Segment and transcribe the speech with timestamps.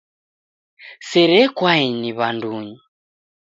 [1.07, 2.75] Sere yekwaeni w'andunyi.